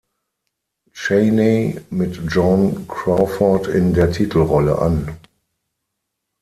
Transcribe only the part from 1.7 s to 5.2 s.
mit Joan Crawford in der Titelrolle an.